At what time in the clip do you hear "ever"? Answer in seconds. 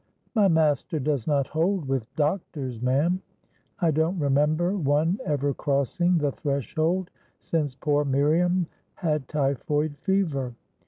5.25-5.53